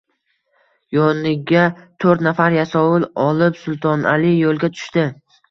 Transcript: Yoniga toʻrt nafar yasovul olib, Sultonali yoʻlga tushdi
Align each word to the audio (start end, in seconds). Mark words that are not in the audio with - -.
Yoniga 0.95 1.65
toʻrt 2.05 2.23
nafar 2.29 2.57
yasovul 2.57 3.07
olib, 3.27 3.61
Sultonali 3.67 4.35
yoʻlga 4.41 4.73
tushdi 4.81 5.07